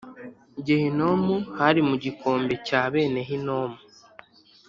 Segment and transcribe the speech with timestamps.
[0.65, 3.77] gehinomu hari mu gikombe cya bene hinomu